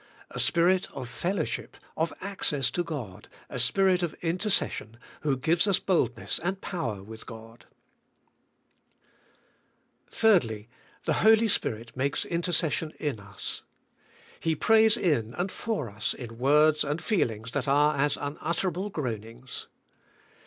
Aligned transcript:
A 0.31 0.39
Spirit 0.39 0.89
of 0.93 1.07
fellowship, 1.07 1.77
of 1.95 2.11
access 2.21 2.71
to 2.71 2.83
God, 2.83 3.27
a 3.51 3.59
Spirit 3.59 4.01
of 4.01 4.15
in 4.21 4.39
tercession, 4.39 4.95
who 5.19 5.37
give 5.37 5.67
us 5.67 5.77
boldness 5.77 6.39
and 6.39 6.59
pov/er 6.59 7.03
with 7.03 7.27
God. 7.27 7.67
PRAYKR. 10.09 10.27
99 10.33 10.39
3. 10.39 10.67
The 11.05 11.13
Holy 11.13 11.47
Spirit 11.47 11.95
makes 11.95 12.25
intercession 12.25 12.93
in 12.99 13.19
us. 13.19 13.61
He 14.39 14.55
prays 14.55 14.97
in 14.97 15.35
and 15.35 15.51
for 15.51 15.87
us 15.91 16.15
in 16.15 16.39
words 16.39 16.83
and 16.83 16.99
feeling's 16.99 17.51
that 17.51 17.67
are 17.67 17.95
as 17.95 18.17
unutterable 18.17 18.89
g 18.89 19.01
roaning"s. 19.03 19.67